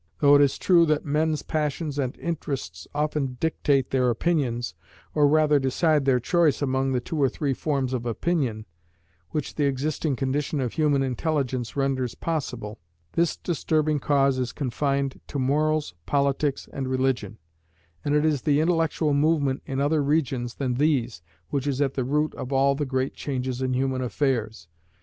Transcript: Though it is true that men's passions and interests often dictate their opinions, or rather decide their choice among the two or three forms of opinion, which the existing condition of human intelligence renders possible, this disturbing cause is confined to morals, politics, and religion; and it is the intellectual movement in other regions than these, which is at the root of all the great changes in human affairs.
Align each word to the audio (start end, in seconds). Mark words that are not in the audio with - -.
Though 0.19 0.33
it 0.33 0.41
is 0.41 0.57
true 0.57 0.87
that 0.87 1.05
men's 1.05 1.43
passions 1.43 1.99
and 1.99 2.17
interests 2.17 2.87
often 2.91 3.37
dictate 3.39 3.91
their 3.91 4.09
opinions, 4.09 4.73
or 5.13 5.27
rather 5.27 5.59
decide 5.59 6.05
their 6.05 6.19
choice 6.19 6.59
among 6.59 6.91
the 6.93 6.99
two 6.99 7.21
or 7.21 7.29
three 7.29 7.53
forms 7.53 7.93
of 7.93 8.07
opinion, 8.07 8.65
which 9.29 9.53
the 9.53 9.65
existing 9.67 10.15
condition 10.15 10.59
of 10.59 10.73
human 10.73 11.03
intelligence 11.03 11.75
renders 11.75 12.15
possible, 12.15 12.79
this 13.11 13.37
disturbing 13.37 13.99
cause 13.99 14.39
is 14.39 14.53
confined 14.53 15.19
to 15.27 15.37
morals, 15.37 15.93
politics, 16.07 16.67
and 16.73 16.87
religion; 16.87 17.37
and 18.03 18.15
it 18.15 18.25
is 18.25 18.41
the 18.41 18.59
intellectual 18.59 19.13
movement 19.13 19.61
in 19.67 19.79
other 19.79 20.01
regions 20.03 20.55
than 20.55 20.73
these, 20.73 21.21
which 21.49 21.67
is 21.67 21.79
at 21.79 21.93
the 21.93 22.03
root 22.03 22.33
of 22.33 22.51
all 22.51 22.73
the 22.73 22.87
great 22.87 23.13
changes 23.13 23.61
in 23.61 23.73
human 23.75 24.01
affairs. 24.01 24.67